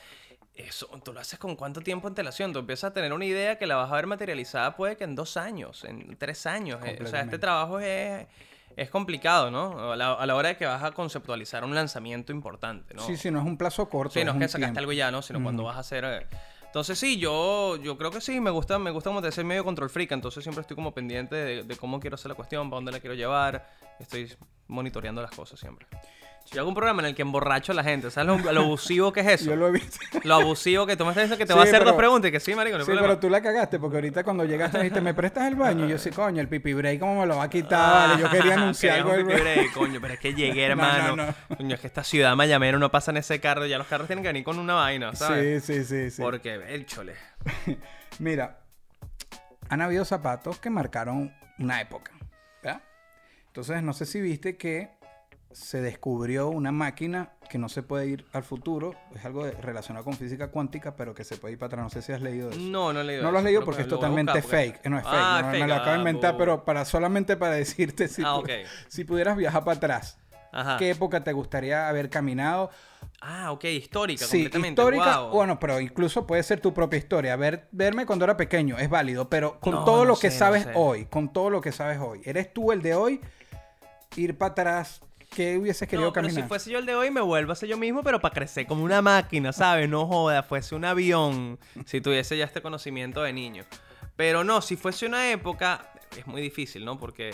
[0.54, 2.52] eso, tú lo haces con cuánto tiempo antelación.
[2.52, 5.16] Tú empiezas a tener una idea que la vas a ver materializada puede que en
[5.16, 6.82] dos años, en tres años.
[6.84, 8.28] Eh, O sea, este trabajo es,
[8.82, 9.92] es complicado, ¿no?
[9.92, 13.02] A la, a la hora de que vas a conceptualizar un lanzamiento importante, ¿no?
[13.04, 14.14] Sí, sí, no es un plazo corto.
[14.14, 14.80] Sí, no es que sacaste tiempo.
[14.80, 15.22] algo ya, ¿no?
[15.22, 16.04] Sino cuando vas a hacer...
[16.06, 16.28] eh,
[16.66, 19.64] Entonces sí, yo, yo creo que sí, me gusta, me gusta como te decía, medio
[19.64, 22.78] control freak, entonces siempre estoy como pendiente de, de cómo quiero hacer la cuestión, para
[22.78, 23.68] dónde la quiero llevar,
[24.00, 24.32] estoy
[24.68, 25.88] monitoreando las cosas siempre.
[26.52, 29.14] Yo hago un programa en el que emborracho a la gente, ¿sabes lo, lo abusivo
[29.14, 29.46] que es eso?
[29.52, 30.00] Yo lo he visto.
[30.24, 31.98] Lo abusivo que tú me estás diciendo que te Sí, va a hacer pero- dos
[31.98, 33.08] preguntas y que sí, marico, no hay Sí, problema.
[33.08, 35.86] pero tú la cagaste porque ahorita cuando llegaste dijiste, ¿me prestas el baño?
[35.86, 38.10] Y yo sí, coño, el pipi break, ¿cómo me lo va a quitar?
[38.10, 39.12] Vale, yo quería anunciar algo.
[39.12, 41.16] del- pipi break, coño, pero es que llegué, No, hermano.
[41.16, 44.08] no, Coño, es que esta ciudad mayamera no pasa en ese carro, ya los carros
[44.08, 45.64] tienen que venir con una vaina, ¿sabes?
[45.66, 46.22] Sí, sí, sí, sí.
[46.22, 47.14] Porque, el chole.
[48.18, 48.60] Mira,
[49.70, 52.12] han habido zapatos que marcaron una época,
[52.64, 52.82] ¿verdad?
[53.48, 54.98] Entonces, no sé si viste que
[55.52, 60.06] se descubrió una máquina que no se puede ir al futuro, es algo de- relacionado
[60.06, 61.84] con física cuántica, pero que se puede ir para atrás.
[61.86, 62.60] No sé si has leído eso.
[62.60, 64.86] No, no he leído No lo has leído porque que es totalmente porque- fake.
[64.88, 66.66] No es fake, Ah, no, es me fake, lo acabo de ah, inventar, bu- pero
[66.66, 68.40] para solamente para decirte si, Ah,
[68.88, 70.20] si pudieras viajar para atrás.
[70.52, 70.78] Ajá.
[70.78, 72.70] ¿Qué época te gustaría haber caminado?
[73.22, 74.82] Ah, ok, histórica, Sí, completamente.
[74.82, 75.20] histórica.
[75.22, 77.36] Bueno, pero incluso puede ser tu propia historia.
[77.36, 80.36] Ver, verme cuando era pequeño es válido, pero con No, todo no lo que no
[80.36, 80.72] sabes sé.
[80.76, 83.22] hoy, con todo lo que sabes hoy, eres tú el de hoy,
[84.16, 86.44] ir para atrás, ¿qué hubieses querido no, pero caminar?
[86.44, 88.66] si fuese yo el de hoy, me vuelvo a ser yo mismo, pero para crecer
[88.66, 89.90] como una máquina, ¿sabes?
[89.90, 93.64] No joda, fuese un avión, si tuviese ya este conocimiento de niño.
[94.16, 97.00] Pero no, si fuese una época, es muy difícil, ¿no?
[97.00, 97.34] Porque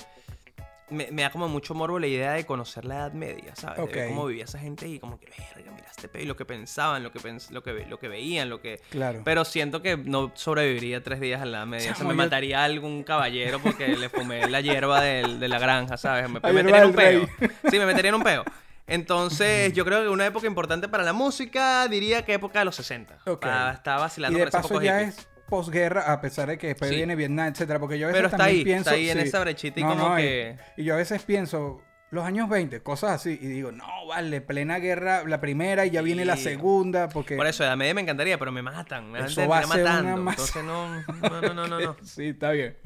[0.89, 3.77] me, me da como mucho morbo la idea de conocer la Edad Media, ¿sabes?
[3.87, 6.21] De ver cómo vivía esa gente y como que, verga, mira este pe...
[6.21, 8.79] y lo que pensaban, lo que, pens- lo que, ve- lo que veían, lo que...
[8.89, 9.21] Claro.
[9.25, 11.87] Pero siento que no sobreviviría tres días a la Edad Media.
[11.93, 15.57] Se Chamo, me yo- mataría algún caballero porque le fumé la hierba del- de la
[15.59, 16.29] granja, ¿sabes?
[16.29, 17.27] Me, me metería en un peo.
[17.71, 18.43] Sí, me metería en un peo.
[18.87, 22.75] Entonces, yo creo que una época importante para la música, diría que época de los
[22.75, 23.17] 60.
[23.25, 23.43] Ok.
[23.47, 26.67] Ah, estaba y vacilando de por ese paso ya es posguerra, a pesar de que
[26.67, 26.97] después Sí.
[26.97, 28.89] viene Vietnam, etcétera, porque yo a veces Pero está también ahí, pienso...
[28.89, 29.27] está ahí en sí.
[29.27, 31.81] esa brechita y como y- que- Y, yo a veces pienso...
[32.11, 36.01] Los años 20, cosas así, y digo, no, vale, plena guerra, la primera y ya
[36.01, 37.35] viene la segunda, porque...
[37.35, 39.07] Por eso, Edad Media me encantaría, pero me matan.
[39.11, 40.29] Me van a Eso va a una matando.
[40.29, 41.79] Entonces, no, no, no, no, no.
[41.79, 41.97] no.
[42.03, 42.77] Sí, está bien.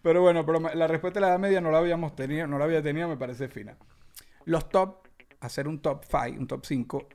[0.00, 2.64] Pero bueno, pero la respuesta de la edad media no la habíamos tenido, no la
[2.64, 3.76] había tenido, me parece fina.
[4.44, 5.06] Los top,
[5.40, 7.08] hacer un top 5, un top 5,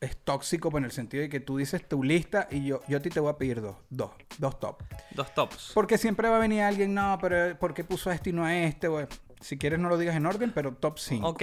[0.00, 3.00] es tóxico en el sentido de que tú dices tu lista y yo, yo a
[3.00, 4.82] ti te voy a pedir dos, dos, dos top.
[5.10, 5.72] Dos tops.
[5.74, 8.44] Porque siempre va a venir alguien, no, pero ¿por qué puso a este y no
[8.44, 8.86] a este?
[8.88, 9.08] Bueno,
[9.40, 11.26] si quieres no lo digas en orden, pero top 5.
[11.28, 11.42] Ok.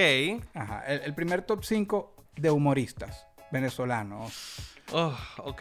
[0.53, 4.33] Ajá, el, el primer top 5 de humoristas venezolanos.
[4.91, 5.59] Oh, ok.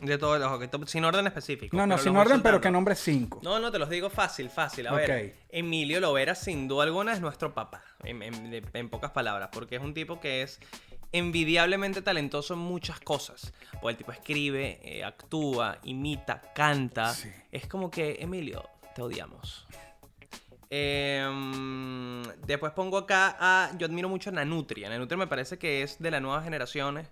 [0.00, 0.50] De todos los.
[0.52, 1.76] ok, top- Sin orden específico.
[1.76, 3.40] No, no, sin orden, pero que nombre 5.
[3.42, 4.86] No, no, te los digo fácil, fácil.
[4.86, 4.98] A Ok.
[4.98, 9.50] ver, Emilio Lovera, sin duda alguna, es nuestro papá, en, en- de- en pocas palabras,
[9.52, 10.60] porque es un tipo que es
[11.12, 13.52] envidiablemente talentoso en muchas cosas.
[13.72, 17.12] Porque el tipo escribe, eh, actúa, imita, canta.
[17.14, 17.30] Sí.
[17.50, 19.66] Es como que, Emilio, te odiamos.
[20.68, 23.76] Em, después pongo acá a.
[23.76, 24.88] Yo admiro mucho a Nanutria.
[24.88, 27.08] Nanutria me parece que es de las nuevas generaciones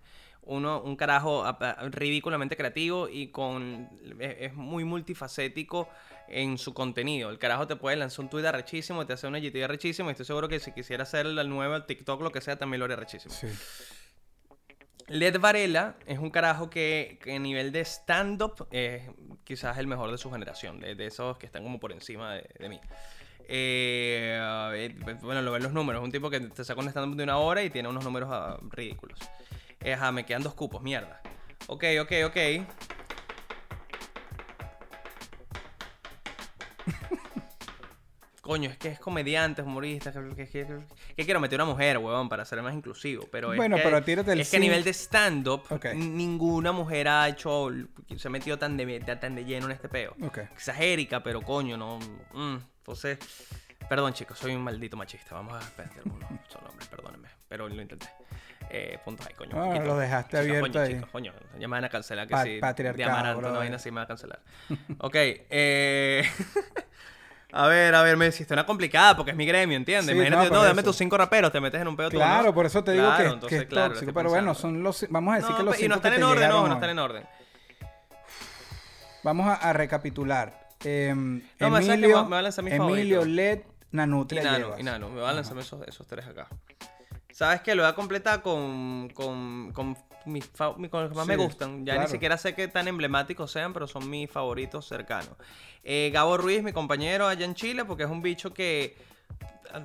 [0.49, 1.45] uno, un carajo
[1.91, 5.89] ridículamente creativo y con es, es muy multifacético
[6.31, 7.31] en su contenido.
[7.31, 10.27] El carajo te puede lanzar un tweet arrechísimo, te hace una GTV arrechísimo y estoy
[10.27, 13.35] seguro que si quisiera hacer nuevo el TikTok, lo que sea, también lo haría arrechísimo.
[13.35, 13.49] Sí.
[15.09, 19.05] Led Varela es un carajo que, que a nivel de stand-up es
[19.45, 22.47] quizás el mejor de su generación, de, de esos que están como por encima de,
[22.59, 22.81] de mí.
[23.51, 26.05] Eh, bueno, lo ven los números.
[26.05, 28.59] Un tipo que te saca un stand-up de una hora y tiene unos números ah,
[28.71, 29.19] ridículos.
[29.91, 31.23] Ajá, me quedan dos cupos, mierda.
[31.67, 32.37] Ok, ok, ok.
[38.41, 40.11] Coño, es que es comediante, humorista.
[40.11, 40.67] Que, que- que-
[41.17, 43.29] que quiero meter una mujer, huevón, para ser más inclusivo.
[43.31, 47.09] Pero es Bueno, que, pero tírate el Es que a nivel de stand-up, ninguna mujer
[47.09, 47.69] ha hecho.
[48.17, 50.15] Se ha metido tan de, tan de lleno en este peo.
[50.23, 50.39] Ok.
[50.57, 51.99] Quizás Erika, pero coño, no.
[52.33, 53.19] mm, entonces.
[53.87, 55.35] Perdón, chicos, soy un maldito machista.
[55.35, 55.61] Vamos a
[56.05, 56.29] uno.
[56.49, 57.29] Son hombres, perdónenme.
[57.49, 58.07] Pero lo intenté.
[58.71, 59.57] Eh, puntos ahí, coño.
[59.57, 60.95] Ah, lo dejaste Chicos, abierto coño, ahí.
[60.95, 62.59] chicos, coño, ya me van a cancelar que Pa- sí.
[62.61, 64.41] patriarcado, De amaranto, no vaina así me va a cancelar.
[64.99, 66.23] ok, eh.
[67.51, 70.09] A ver, a ver, me hiciste una complicada porque es mi gremio, ¿entiendes?
[70.15, 72.67] Sí, Imagínate, no, no, dame tus cinco raperos, te metes en un pedo Claro, por
[72.67, 74.13] eso te digo Claro, que, entonces, que es claro, tóxico.
[74.13, 74.61] Pero bueno, pensando.
[74.77, 76.49] son los, vamos a decir No, que los pe- y no cinco están en orden,
[76.51, 77.25] no, no están en orden.
[79.23, 80.69] Vamos a, a recapitular.
[80.85, 81.79] Em, No, me-.
[81.79, 83.27] Emilio, Me va a lanzar mis Emilio, favoritos.
[83.29, 84.81] Led, Y Nanutria Nano, llevas.
[84.81, 86.49] y Nano, me va a lanzarme esos, esos tres acá.
[87.39, 87.77] ¿Sabes qué?
[87.77, 89.97] Lo voy a completar con, con, con
[90.27, 91.87] mis fa- mi- con los que más me gustan.
[91.87, 92.09] Ya claro.
[92.09, 95.31] ni siquiera sé qué tan emblemáticos sean, pero son mis favoritos cercanos.
[95.85, 98.97] Eh, Gabo Ruiz, mi compañero allá en Chile, porque es un bicho que
[99.73, 99.83] ah,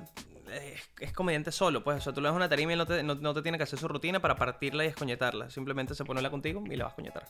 [0.52, 1.98] es, es comediante solo, pues.
[1.98, 3.62] O sea, tú le das una tarima y no te, no, no te tiene que
[3.62, 5.48] hacer su rutina para partirla y escoñetarla.
[5.48, 7.28] Simplemente se pone la contigo y la vas a coñetar.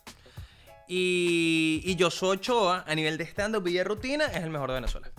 [0.89, 4.75] Y, y Joshua Ochoa, a nivel de stand-up y de rutina, es el mejor de
[4.77, 5.11] Venezuela.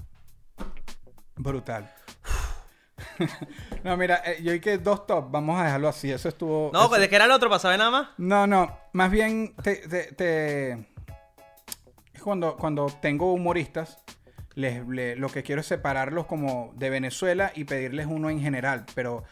[1.35, 1.93] Brutal.
[3.83, 6.11] no, mira, eh, yo hay que dos top, vamos a dejarlo así.
[6.11, 6.71] Eso estuvo.
[6.73, 7.49] No, eso- ¿de qué era el otro?
[7.49, 8.07] ¿Para saber nada más?
[8.17, 10.71] No, no, más bien te, te- te-
[12.13, 13.99] es cuando, cuando tengo humoristas,
[14.53, 18.85] les, le- lo que quiero es separarlos como de Venezuela y pedirles uno en general,
[18.95, 19.23] pero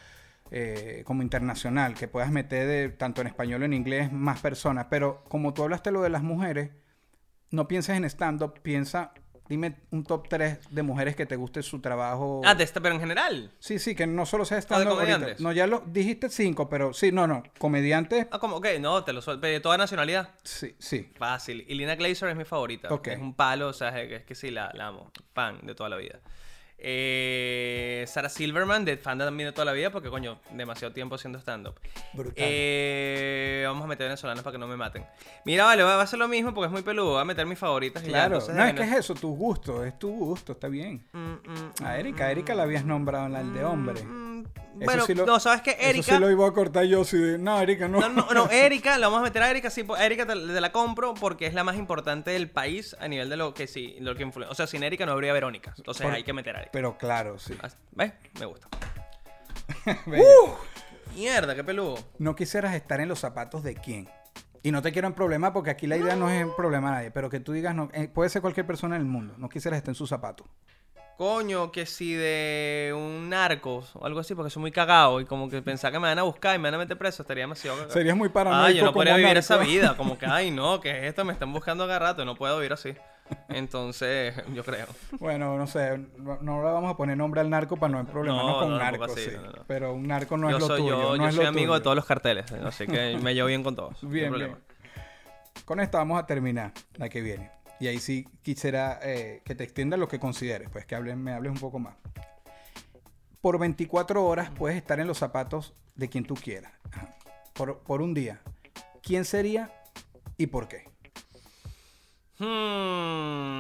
[0.52, 4.88] eh, como internacional, que puedas meter de, tanto en español o en inglés más personas.
[4.90, 6.72] Pero como tú hablaste lo de las mujeres,
[7.52, 9.14] no pienses en stand-up, piensa,
[9.50, 12.42] dime un top 3 de mujeres que te guste su trabajo.
[12.46, 13.52] Ah, de este, pero en general.
[13.60, 14.90] Sí, sí, que no solo sea Ah, ahorita.
[14.92, 15.40] comediantes.
[15.42, 17.44] No, ya lo dijiste cinco, pero sí, no, no.
[17.58, 19.46] Comediantes, Ah, como, ok, no, te lo suelto.
[19.46, 20.30] De toda nacionalidad.
[20.44, 21.12] sí, sí.
[21.18, 21.66] Fácil.
[21.68, 22.94] Y Lina Glazer es mi favorita.
[22.94, 23.08] Ok.
[23.08, 25.12] Es un palo, o sea, es que, es que sí, la, la amo.
[25.34, 26.20] Fan de toda la vida.
[26.86, 31.40] Eh, Sarah Silverman, de fan también de toda la vida, porque coño, demasiado tiempo haciendo
[31.40, 31.76] stand-up.
[32.14, 32.34] Brutal.
[32.38, 33.23] Eh,
[33.94, 35.06] meter venezolanos para que no me maten.
[35.46, 37.12] Mira, vale, va a hacer lo mismo porque es muy peludo.
[37.14, 38.04] Voy a meter mis favoritas.
[38.04, 40.68] y ya, Claro, entonces, no es que es eso, tu gusto, es tu gusto, está
[40.68, 41.06] bien.
[41.14, 44.04] Mm, mm, A Erika, Erika la habías nombrado en la de hombre.
[44.04, 44.34] mm,
[44.86, 45.72] Bueno, sí lo- no, ¿sabes qué?
[45.80, 46.00] Erika.
[46.02, 48.00] Eso sí lo iba a cortar yo, sí, de, no, Erika, no.
[48.00, 50.62] No, no, no, Erika, la vamos a meter a Erika, sí, pues, Erika te, te
[50.62, 53.96] la compro porque es la más importante del país a nivel de lo que sí,
[54.00, 54.48] lo que influye.
[54.50, 55.74] O sea, sin Erika no habría Verónica.
[55.78, 56.72] Entonces Por- hay que meter a Erika.
[56.74, 57.56] Pero claro, sí.
[57.92, 58.14] ¿Ves?
[58.40, 58.68] Me gusta.
[60.08, 60.58] Bello.
[61.16, 61.98] Mierda, qué peludo.
[62.18, 64.10] No quisieras estar en los zapatos de quién.
[64.64, 66.92] Y no te quiero en problema porque aquí la idea no es en problema a
[66.94, 69.50] nadie, pero que tú digas, no, eh, puede ser cualquier persona en el mundo, no
[69.50, 70.48] quisieras estar en sus zapatos.
[71.18, 75.48] Coño, que si de un narco o algo así, porque soy muy cagado y como
[75.50, 77.78] que pensar que me van a buscar y me van a meter preso, estaría demasiado
[77.78, 77.94] cagado.
[77.94, 79.40] Serías muy paranoico Ay, yo no podría vivir narco.
[79.40, 79.96] esa vida.
[79.96, 81.24] Como que, ay, no, que es esto?
[81.24, 82.26] Me están buscando cada rato.
[82.26, 82.96] No puedo vivir así.
[83.50, 84.88] Entonces, yo creo.
[85.20, 88.12] Bueno, no sé, no, no le vamos a poner nombre al narco para no haber
[88.12, 89.32] problema No, con no, narco, sí.
[89.68, 91.02] Pero un narco no yo es lo soy, tuyo.
[91.02, 92.52] yo, no yo es soy lo amigo de todos los carteles.
[92.52, 93.98] Así que me llevo bien con todos.
[94.08, 94.56] Bien, bien.
[95.66, 97.52] Con esta vamos a terminar, la que viene.
[97.80, 101.34] Y ahí sí quisiera eh, que te extiendas lo que consideres, pues que hables, me
[101.34, 101.96] hables un poco más.
[103.42, 106.72] Por 24 horas puedes estar en los zapatos de quien tú quieras.
[107.54, 108.42] Por, por un día.
[109.02, 109.70] ¿Quién sería
[110.38, 110.93] y por qué?
[112.44, 113.54] Hmm.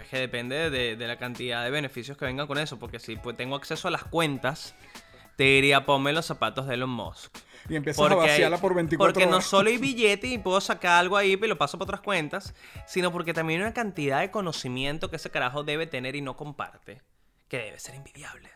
[0.00, 2.78] Es que depende de, de la cantidad de beneficios que vengan con eso.
[2.78, 4.74] Porque si pues, tengo acceso a las cuentas,
[5.36, 7.36] te diría ponme los zapatos de Elon Musk.
[7.68, 10.98] Y empiezas a hay- vaciarla por 24 porque no solo hay billete y puedo sacar
[10.98, 12.54] algo ahí y lo paso por otras cuentas,
[12.86, 16.36] sino porque también hay una cantidad de conocimiento que ese carajo debe tener y no
[16.36, 17.02] comparte,
[17.48, 18.50] que debe ser envidiable.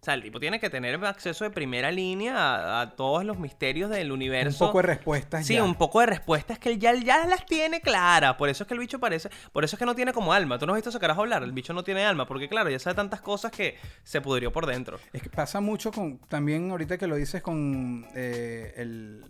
[0.00, 3.38] O sea, el tipo tiene que tener acceso de primera línea a, a todos los
[3.38, 4.66] misterios del un universo.
[4.68, 5.62] poco de respuestas Sí, ya.
[5.62, 8.36] un poco de respuestas que él ya, ya las tiene claras.
[8.36, 9.28] Por eso es que el bicho parece.
[9.52, 10.58] Por eso es que no tiene como alma.
[10.58, 11.42] Tú no has visto ese carajo hablar.
[11.42, 12.26] El bicho no tiene alma.
[12.26, 14.98] Porque, claro, ya sabe tantas cosas que se pudrió por dentro.
[15.12, 19.22] Es que pasa mucho con, también ahorita que lo dices con eh, el,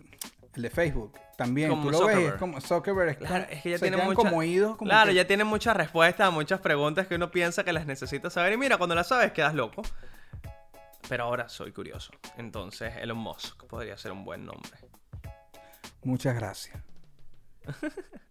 [0.53, 1.19] el de Facebook.
[1.35, 3.09] También, Como tú lo ves, es como Zuckerberg.
[3.09, 4.77] es Claro, como- es que ya tiene quedan mucha- como oídos.
[4.77, 7.85] como claro, que- ya tiene muchas respuestas a muchas preguntas que uno piensa que las
[7.85, 8.53] necesita saber.
[8.53, 9.81] Y mira, cuando las sabes, quedas loco.
[11.11, 12.13] Pero ahora soy curioso.
[12.37, 14.71] Entonces, Elon Musk podría ser un buen nombre.
[16.03, 16.81] Muchas gracias.